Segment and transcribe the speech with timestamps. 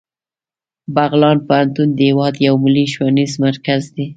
[0.95, 4.05] بغلان پوهنتون د هیواد یو ملي ښوونیز مرکز دی